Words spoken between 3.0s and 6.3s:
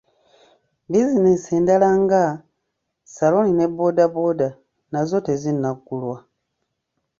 saluuni ne bbooda bbooda nazo tezinnaggulwa.